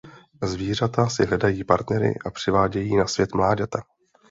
Zvířata 0.43 1.07
si 1.07 1.25
hledají 1.25 1.63
partnery 1.63 2.13
a 2.25 2.31
přivádějí 2.31 2.95
na 2.97 3.07
svět 3.07 3.33
mláďata. 3.35 3.83